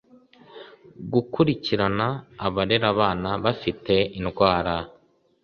gukurikirana 1.13 2.07
abarera 2.45 2.85
abana 2.93 3.29
bafite 3.43 3.93
indwara 4.19 4.75